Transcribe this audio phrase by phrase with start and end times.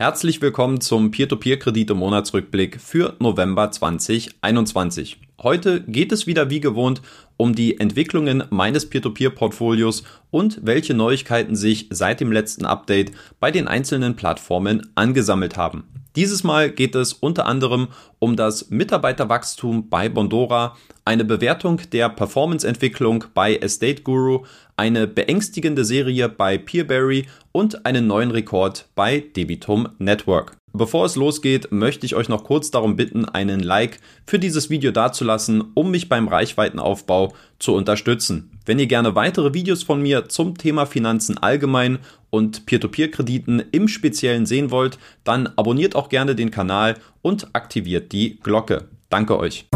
[0.00, 5.18] Herzlich willkommen zum Peer-to-Peer-Kredite-Monatsrückblick für November 2021.
[5.42, 7.02] Heute geht es wieder wie gewohnt
[7.36, 13.68] um die Entwicklungen meines Peer-to-Peer-Portfolios und welche Neuigkeiten sich seit dem letzten Update bei den
[13.68, 15.84] einzelnen Plattformen angesammelt haben.
[16.16, 17.88] Dieses Mal geht es unter anderem
[18.18, 24.44] um das Mitarbeiterwachstum bei Bondora, eine Bewertung der Performanceentwicklung bei Estate Guru,
[24.76, 30.59] eine beängstigende Serie bei Peerberry und einen neuen Rekord bei Debitum Network.
[30.72, 34.92] Bevor es losgeht, möchte ich euch noch kurz darum bitten, einen Like für dieses Video
[34.92, 38.50] dazulassen, um mich beim Reichweitenaufbau zu unterstützen.
[38.64, 41.98] Wenn ihr gerne weitere Videos von mir zum Thema Finanzen allgemein
[42.30, 48.38] und Peer-to-Peer-Krediten im Speziellen sehen wollt, dann abonniert auch gerne den Kanal und aktiviert die
[48.38, 48.88] Glocke.
[49.08, 49.66] Danke euch.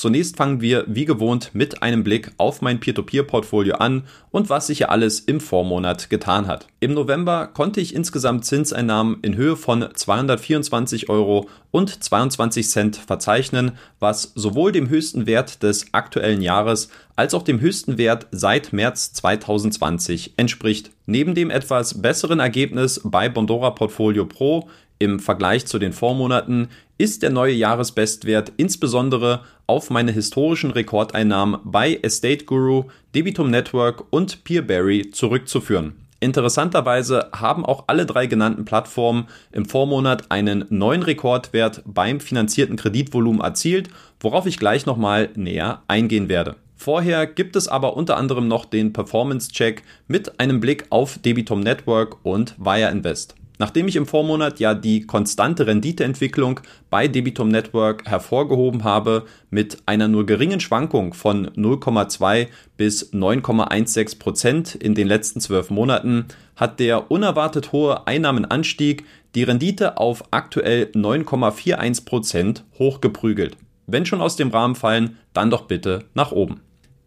[0.00, 4.78] Zunächst fangen wir wie gewohnt mit einem Blick auf mein Peer-to-Peer-Portfolio an und was sich
[4.78, 6.68] ja alles im Vormonat getan hat.
[6.80, 13.72] Im November konnte ich insgesamt Zinseinnahmen in Höhe von 224 Euro und 22 Cent verzeichnen,
[13.98, 19.12] was sowohl dem höchsten Wert des aktuellen Jahres als auch dem höchsten Wert seit März
[19.12, 20.92] 2020 entspricht.
[21.04, 24.66] Neben dem etwas besseren Ergebnis bei Bondora Portfolio Pro
[25.00, 31.98] im Vergleich zu den Vormonaten ist der neue Jahresbestwert insbesondere auf meine historischen Rekordeinnahmen bei
[32.02, 32.84] Estate Guru,
[33.14, 35.94] Debitum Network und Peerberry zurückzuführen.
[36.20, 43.40] Interessanterweise haben auch alle drei genannten Plattformen im Vormonat einen neuen Rekordwert beim finanzierten Kreditvolumen
[43.40, 43.88] erzielt,
[44.20, 46.56] worauf ich gleich nochmal näher eingehen werde.
[46.76, 51.60] Vorher gibt es aber unter anderem noch den Performance Check mit einem Blick auf Debitum
[51.60, 53.34] Network und Wire Invest.
[53.60, 60.08] Nachdem ich im Vormonat ja die konstante Renditeentwicklung bei Debitum Network hervorgehoben habe, mit einer
[60.08, 66.24] nur geringen Schwankung von 0,2 bis 9,16 Prozent in den letzten zwölf Monaten,
[66.56, 69.04] hat der unerwartet hohe Einnahmenanstieg
[69.34, 73.58] die Rendite auf aktuell 9,41 Prozent hochgeprügelt.
[73.86, 76.62] Wenn schon aus dem Rahmen fallen, dann doch bitte nach oben.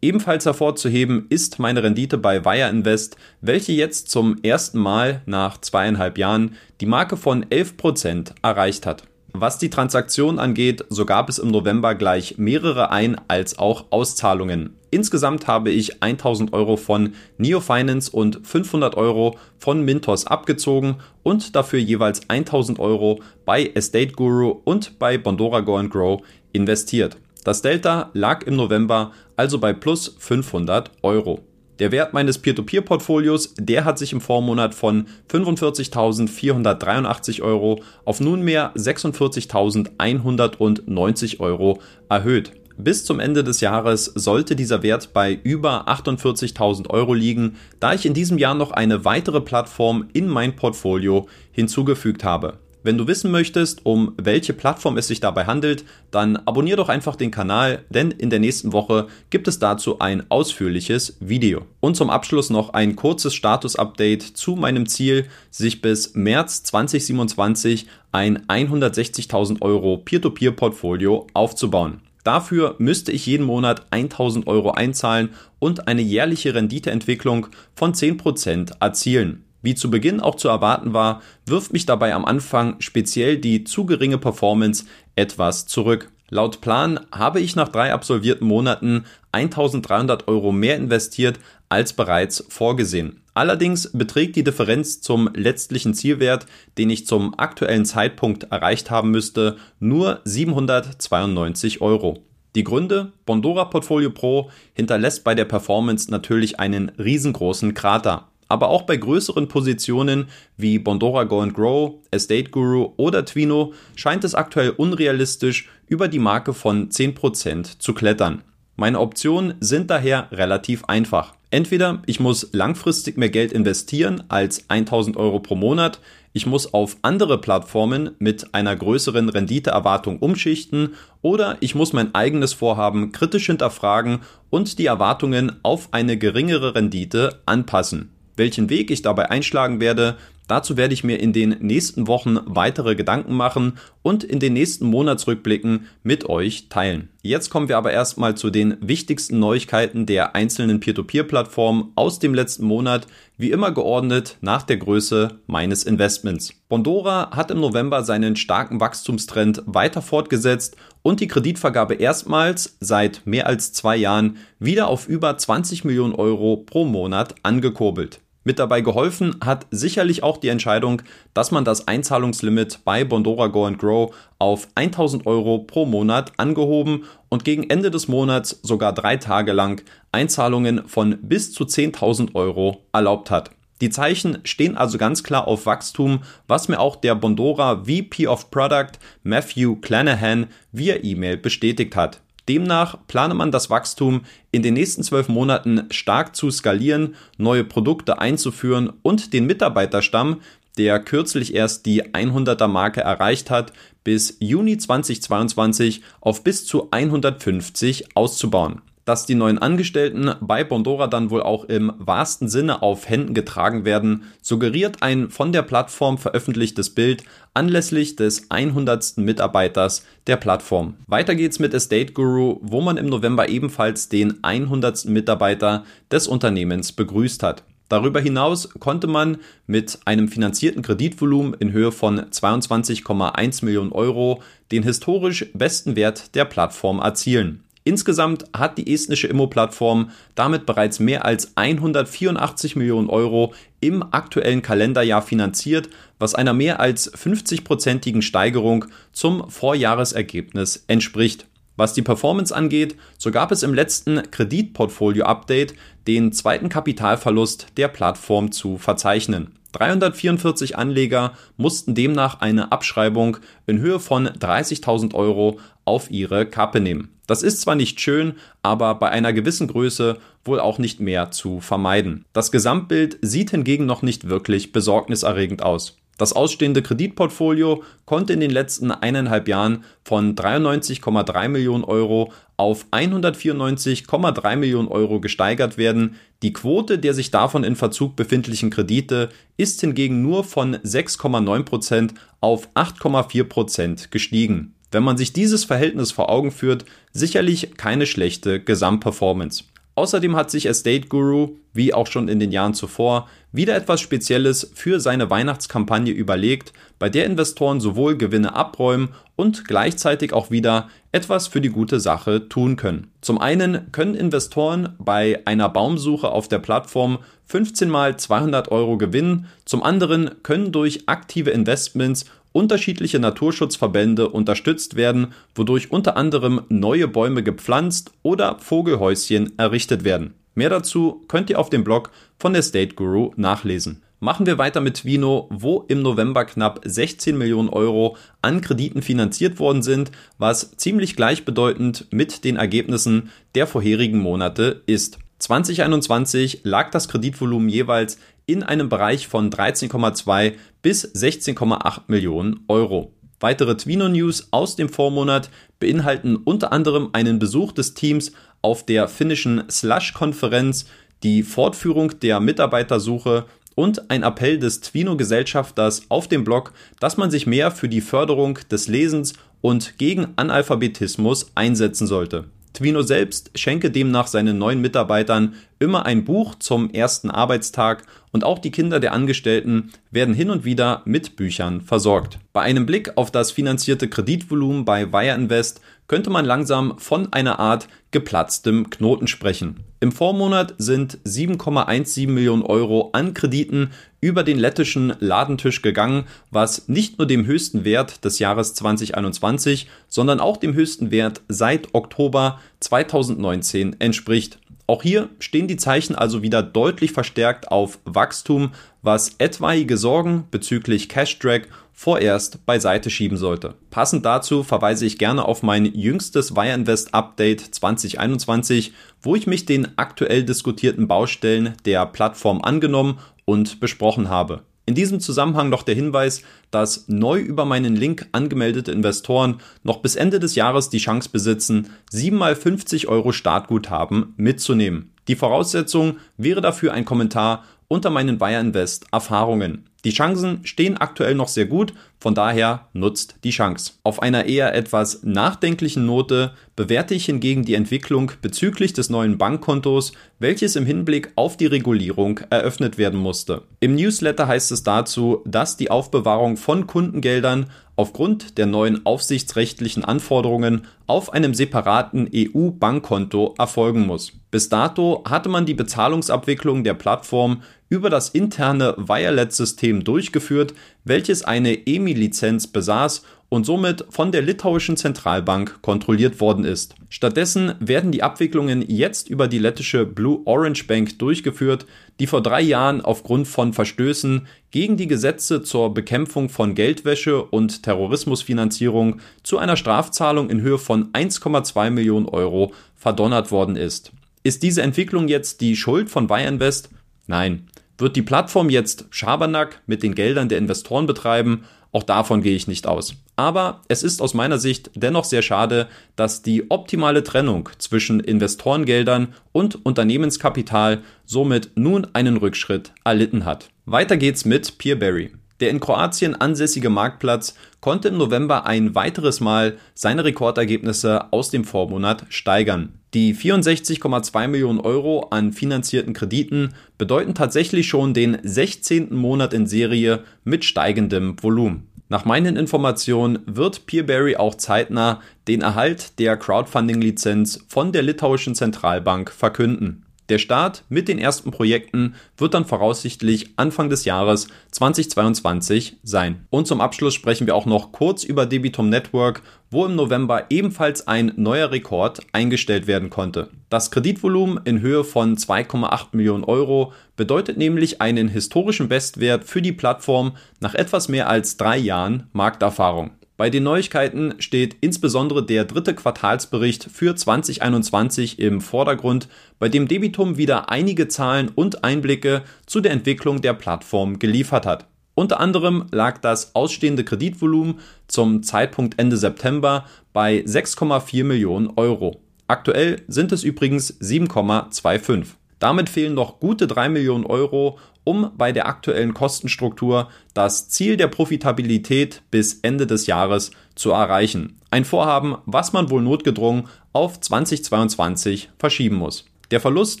[0.04, 6.18] Ebenfalls hervorzuheben ist meine Rendite bei Wire Invest, welche jetzt zum ersten Mal nach zweieinhalb
[6.18, 9.04] Jahren die Marke von 11% erreicht hat.
[9.32, 14.76] Was die Transaktion angeht, so gab es im November gleich mehrere Ein- als auch Auszahlungen.
[14.90, 21.54] Insgesamt habe ich 1000 Euro von Neo Finance und 500 Euro von Mintos abgezogen und
[21.54, 26.20] dafür jeweils 1000 Euro bei Estate Guru und bei Bondora Go Grow
[26.52, 27.16] investiert.
[27.44, 31.40] Das Delta lag im November also bei plus 500 Euro.
[31.80, 41.40] Der Wert meines Peer-to-Peer-Portfolios, der hat sich im Vormonat von 45.483 Euro auf nunmehr 46.190
[41.40, 42.52] Euro erhöht.
[42.76, 48.06] Bis zum Ende des Jahres sollte dieser Wert bei über 48.000 Euro liegen, da ich
[48.06, 52.58] in diesem Jahr noch eine weitere Plattform in mein Portfolio hinzugefügt habe.
[52.84, 57.14] Wenn du wissen möchtest, um welche Plattform es sich dabei handelt, dann abonnier doch einfach
[57.14, 61.64] den Kanal, denn in der nächsten Woche gibt es dazu ein ausführliches Video.
[61.78, 68.46] Und zum Abschluss noch ein kurzes Status-Update zu meinem Ziel, sich bis März 2027 ein
[68.46, 72.00] 160.000 Euro Peer-to-Peer-Portfolio aufzubauen.
[72.24, 79.44] Dafür müsste ich jeden Monat 1000 Euro einzahlen und eine jährliche Renditeentwicklung von 10% erzielen.
[79.62, 83.86] Wie zu Beginn auch zu erwarten war, wirft mich dabei am Anfang speziell die zu
[83.86, 84.84] geringe Performance
[85.14, 86.10] etwas zurück.
[86.28, 93.20] Laut Plan habe ich nach drei absolvierten Monaten 1300 Euro mehr investiert als bereits vorgesehen.
[93.34, 96.46] Allerdings beträgt die Differenz zum letztlichen Zielwert,
[96.76, 102.24] den ich zum aktuellen Zeitpunkt erreicht haben müsste, nur 792 Euro.
[102.54, 103.12] Die Gründe?
[103.24, 109.48] Bondora Portfolio Pro hinterlässt bei der Performance natürlich einen riesengroßen Krater aber auch bei größeren
[109.48, 110.26] Positionen
[110.58, 116.18] wie Bondora Go and Grow, Estate Guru oder Twino scheint es aktuell unrealistisch, über die
[116.18, 118.42] Marke von 10% zu klettern.
[118.76, 121.34] Meine Optionen sind daher relativ einfach.
[121.50, 126.00] Entweder ich muss langfristig mehr Geld investieren als 1000 Euro pro Monat,
[126.34, 132.52] ich muss auf andere Plattformen mit einer größeren Renditeerwartung umschichten oder ich muss mein eigenes
[132.52, 138.10] Vorhaben kritisch hinterfragen und die Erwartungen auf eine geringere Rendite anpassen.
[138.36, 140.16] Welchen Weg ich dabei einschlagen werde,
[140.48, 144.86] dazu werde ich mir in den nächsten Wochen weitere Gedanken machen und in den nächsten
[144.86, 147.08] Monatsrückblicken mit euch teilen.
[147.22, 152.66] Jetzt kommen wir aber erstmal zu den wichtigsten Neuigkeiten der einzelnen Peer-to-Peer-Plattformen aus dem letzten
[152.66, 153.06] Monat,
[153.38, 156.52] wie immer geordnet nach der Größe meines Investments.
[156.68, 163.46] Bondora hat im November seinen starken Wachstumstrend weiter fortgesetzt und die Kreditvergabe erstmals seit mehr
[163.46, 168.21] als zwei Jahren wieder auf über 20 Millionen Euro pro Monat angekurbelt.
[168.44, 171.02] Mit dabei geholfen hat sicherlich auch die Entscheidung,
[171.32, 177.04] dass man das Einzahlungslimit bei Bondora Go and Grow auf 1000 Euro pro Monat angehoben
[177.28, 182.84] und gegen Ende des Monats sogar drei Tage lang Einzahlungen von bis zu 10.000 Euro
[182.92, 183.50] erlaubt hat.
[183.80, 188.50] Die Zeichen stehen also ganz klar auf Wachstum, was mir auch der Bondora VP of
[188.50, 188.92] Product
[189.24, 192.21] Matthew Clanahan via E-Mail bestätigt hat.
[192.48, 198.18] Demnach plane man das Wachstum in den nächsten zwölf Monaten stark zu skalieren, neue Produkte
[198.18, 200.40] einzuführen und den Mitarbeiterstamm,
[200.76, 203.72] der kürzlich erst die 100er Marke erreicht hat,
[204.04, 211.30] bis Juni 2022 auf bis zu 150 auszubauen dass die neuen Angestellten bei Bondora dann
[211.30, 216.90] wohl auch im wahrsten Sinne auf Händen getragen werden, suggeriert ein von der Plattform veröffentlichtes
[216.90, 219.18] Bild anlässlich des 100.
[219.18, 220.94] Mitarbeiters der Plattform.
[221.06, 225.06] Weiter geht's mit Estate Guru, wo man im November ebenfalls den 100.
[225.06, 227.64] Mitarbeiter des Unternehmens begrüßt hat.
[227.92, 234.82] Darüber hinaus konnte man mit einem finanzierten Kreditvolumen in Höhe von 22,1 Millionen Euro den
[234.82, 237.64] historisch besten Wert der Plattform erzielen.
[237.84, 245.22] Insgesamt hat die estnische Immo-Plattform damit bereits mehr als 184 Millionen Euro im aktuellen Kalenderjahr
[245.22, 245.88] finanziert,
[246.18, 251.46] was einer mehr als 50-prozentigen Steigerung zum Vorjahresergebnis entspricht.
[251.76, 255.74] Was die Performance angeht, so gab es im letzten Kreditportfolio-Update
[256.06, 259.58] den zweiten Kapitalverlust der Plattform zu verzeichnen.
[259.72, 267.08] 344 Anleger mussten demnach eine Abschreibung in Höhe von 30.000 Euro auf ihre Kappe nehmen.
[267.32, 271.60] Das ist zwar nicht schön, aber bei einer gewissen Größe wohl auch nicht mehr zu
[271.60, 272.26] vermeiden.
[272.34, 275.96] Das Gesamtbild sieht hingegen noch nicht wirklich besorgniserregend aus.
[276.18, 284.56] Das ausstehende Kreditportfolio konnte in den letzten eineinhalb Jahren von 93,3 Millionen Euro auf 194,3
[284.56, 286.16] Millionen Euro gesteigert werden.
[286.42, 292.12] Die Quote der sich davon in Verzug befindlichen Kredite ist hingegen nur von 6,9 Prozent
[292.42, 294.74] auf 8,4 Prozent gestiegen.
[294.92, 299.64] Wenn man sich dieses Verhältnis vor Augen führt, sicherlich keine schlechte Gesamtperformance.
[299.94, 304.70] Außerdem hat sich Estate Guru, wie auch schon in den Jahren zuvor, wieder etwas Spezielles
[304.74, 311.46] für seine Weihnachtskampagne überlegt, bei der Investoren sowohl Gewinne abräumen und gleichzeitig auch wieder etwas
[311.46, 313.10] für die gute Sache tun können.
[313.20, 319.46] Zum einen können Investoren bei einer Baumsuche auf der Plattform 15 mal 200 Euro gewinnen,
[319.66, 327.42] zum anderen können durch aktive Investments unterschiedliche Naturschutzverbände unterstützt werden, wodurch unter anderem neue Bäume
[327.42, 330.34] gepflanzt oder Vogelhäuschen errichtet werden.
[330.54, 334.02] Mehr dazu könnt ihr auf dem Blog von der State Guru nachlesen.
[334.20, 339.58] Machen wir weiter mit Vino, wo im November knapp 16 Millionen Euro an Krediten finanziert
[339.58, 345.18] worden sind, was ziemlich gleichbedeutend mit den Ergebnissen der vorherigen Monate ist.
[345.40, 348.16] 2021 lag das Kreditvolumen jeweils
[348.46, 353.12] in einem Bereich von 13,2 bis 16,8 Millionen Euro.
[353.40, 355.50] Weitere Twino-News aus dem Vormonat
[355.80, 360.86] beinhalten unter anderem einen Besuch des Teams auf der finnischen Slush-Konferenz,
[361.24, 367.46] die Fortführung der Mitarbeitersuche und ein Appell des Twino-Gesellschafters auf dem Blog, dass man sich
[367.46, 372.44] mehr für die Förderung des Lesens und gegen Analphabetismus einsetzen sollte.
[372.74, 378.60] Twino selbst schenke demnach seinen neuen Mitarbeitern immer ein Buch zum ersten Arbeitstag und auch
[378.60, 382.38] die Kinder der Angestellten werden hin und wieder mit Büchern versorgt.
[382.52, 387.58] Bei einem Blick auf das finanzierte Kreditvolumen bei Wire Invest könnte man langsam von einer
[387.58, 389.84] Art geplatztem Knoten sprechen.
[390.00, 397.18] Im Vormonat sind 7,17 Millionen Euro an Krediten über den lettischen Ladentisch gegangen, was nicht
[397.18, 404.00] nur dem höchsten Wert des Jahres 2021, sondern auch dem höchsten Wert seit Oktober 2019
[404.00, 404.58] entspricht.
[404.92, 411.08] Auch hier stehen die Zeichen also wieder deutlich verstärkt auf Wachstum, was etwaige Sorgen bezüglich
[411.08, 411.62] Cash Drag
[411.94, 413.72] vorerst beiseite schieben sollte.
[413.88, 419.64] Passend dazu verweise ich gerne auf mein jüngstes Wire Invest Update 2021, wo ich mich
[419.64, 424.60] den aktuell diskutierten Baustellen der Plattform angenommen und besprochen habe.
[424.84, 430.16] In diesem Zusammenhang noch der Hinweis, dass neu über meinen Link angemeldete Investoren noch bis
[430.16, 435.12] Ende des Jahres die Chance besitzen, 7 mal 50 Euro Startguthaben mitzunehmen.
[435.28, 439.84] Die Voraussetzung wäre dafür ein Kommentar unter meinen Wire Invest Erfahrungen.
[440.04, 443.94] Die Chancen stehen aktuell noch sehr gut, von daher nutzt die Chance.
[444.02, 450.12] Auf einer eher etwas nachdenklichen Note bewerte ich hingegen die Entwicklung bezüglich des neuen Bankkontos,
[450.40, 453.62] welches im Hinblick auf die Regulierung eröffnet werden musste.
[453.78, 460.86] Im Newsletter heißt es dazu, dass die Aufbewahrung von Kundengeldern aufgrund der neuen aufsichtsrechtlichen Anforderungen
[461.06, 464.32] auf einem separaten EU-Bankkonto erfolgen muss.
[464.50, 470.72] Bis dato hatte man die Bezahlungsabwicklung der Plattform über das interne Wireless-System durchgeführt,
[471.04, 476.94] welches eine EMI-Lizenz besaß und somit von der litauischen Zentralbank kontrolliert worden ist.
[477.10, 481.84] Stattdessen werden die Abwicklungen jetzt über die lettische Blue Orange Bank durchgeführt,
[482.18, 487.82] die vor drei Jahren aufgrund von Verstößen gegen die Gesetze zur Bekämpfung von Geldwäsche und
[487.82, 494.12] Terrorismusfinanzierung zu einer Strafzahlung in Höhe von 1,2 Millionen Euro verdonnert worden ist.
[494.44, 496.88] Ist diese Entwicklung jetzt die Schuld von Wireinvest?
[497.26, 497.68] Nein.
[497.98, 501.64] Wird die Plattform jetzt Schabernack mit den Geldern der Investoren betreiben?
[501.92, 503.14] Auch davon gehe ich nicht aus.
[503.36, 509.34] Aber es ist aus meiner Sicht dennoch sehr schade, dass die optimale Trennung zwischen Investorengeldern
[509.52, 513.68] und Unternehmenskapital somit nun einen Rückschritt erlitten hat.
[513.84, 515.32] Weiter geht's mit Peerberry.
[515.60, 521.64] Der in Kroatien ansässige Marktplatz konnte im November ein weiteres Mal seine Rekordergebnisse aus dem
[521.64, 522.98] Vormonat steigern.
[523.14, 529.14] Die 64,2 Millionen Euro an finanzierten Krediten bedeuten tatsächlich schon den 16.
[529.14, 531.88] Monat in Serie mit steigendem Volumen.
[532.08, 539.30] Nach meinen Informationen wird Peerberry auch zeitnah den Erhalt der Crowdfunding-Lizenz von der litauischen Zentralbank
[539.30, 540.01] verkünden.
[540.28, 546.46] Der Start mit den ersten Projekten wird dann voraussichtlich Anfang des Jahres 2022 sein.
[546.48, 551.08] Und zum Abschluss sprechen wir auch noch kurz über Debitum Network, wo im November ebenfalls
[551.08, 553.48] ein neuer Rekord eingestellt werden konnte.
[553.68, 559.72] Das Kreditvolumen in Höhe von 2,8 Millionen Euro bedeutet nämlich einen historischen Bestwert für die
[559.72, 563.10] Plattform nach etwas mehr als drei Jahren Markterfahrung.
[563.42, 569.26] Bei den Neuigkeiten steht insbesondere der dritte Quartalsbericht für 2021 im Vordergrund,
[569.58, 574.86] bei dem Debitum wieder einige Zahlen und Einblicke zu der Entwicklung der Plattform geliefert hat.
[575.16, 582.20] Unter anderem lag das ausstehende Kreditvolumen zum Zeitpunkt Ende September bei 6,4 Millionen Euro.
[582.46, 585.26] Aktuell sind es übrigens 7,25.
[585.62, 591.06] Damit fehlen noch gute 3 Millionen Euro, um bei der aktuellen Kostenstruktur das Ziel der
[591.06, 594.58] Profitabilität bis Ende des Jahres zu erreichen.
[594.72, 599.24] Ein Vorhaben, was man wohl notgedrungen auf 2022 verschieben muss.
[599.52, 600.00] Der Verlust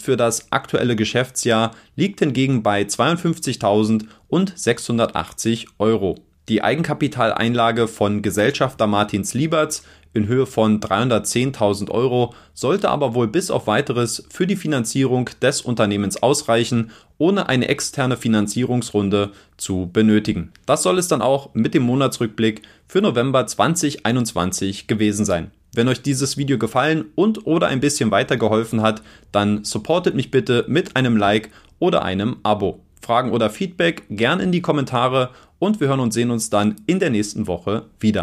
[0.00, 6.16] für das aktuelle Geschäftsjahr liegt hingegen bei 52.680 Euro.
[6.48, 13.50] Die Eigenkapitaleinlage von Gesellschafter Martins Lieberts in Höhe von 310.000 Euro sollte aber wohl bis
[13.50, 20.52] auf weiteres für die Finanzierung des Unternehmens ausreichen, ohne eine externe Finanzierungsrunde zu benötigen.
[20.66, 25.50] Das soll es dann auch mit dem Monatsrückblick für November 2021 gewesen sein.
[25.74, 30.66] Wenn euch dieses Video gefallen und oder ein bisschen weitergeholfen hat, dann supportet mich bitte
[30.68, 32.80] mit einem Like oder einem Abo.
[33.00, 36.98] Fragen oder Feedback gern in die Kommentare und wir hören und sehen uns dann in
[36.98, 38.20] der nächsten Woche wieder.